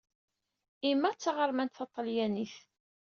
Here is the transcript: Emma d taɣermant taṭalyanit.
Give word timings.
Emma 0.89 1.11
d 1.13 1.17
taɣermant 1.17 1.75
taṭalyanit. 1.77 2.55